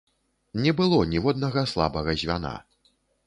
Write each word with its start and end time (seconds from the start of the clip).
Не 0.63 0.71
было 0.79 0.97
ніводнага 1.11 1.65
слабага 1.73 2.17
звяна. 2.25 2.55